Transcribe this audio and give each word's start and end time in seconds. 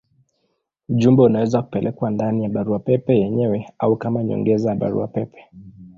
Ujumbe 0.89 1.23
unaweza 1.23 1.61
kupelekwa 1.61 2.11
ndani 2.11 2.43
ya 2.43 2.49
barua 2.49 2.79
pepe 2.79 3.19
yenyewe 3.19 3.69
au 3.79 3.97
kama 3.97 4.23
nyongeza 4.23 4.69
ya 4.69 4.75
barua 4.75 5.07
pepe. 5.07 5.45